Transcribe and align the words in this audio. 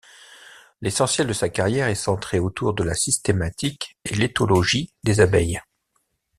L’essentiel 0.81 1.27
de 1.27 1.33
sa 1.33 1.49
carrière 1.49 1.87
est 1.87 1.93
centré 1.93 2.39
autour 2.39 2.73
de 2.73 2.83
la 2.83 2.95
systématique 2.95 3.99
et 4.03 4.15
l’éthologie 4.15 4.91
des 5.03 5.19
abeilles. 5.19 5.61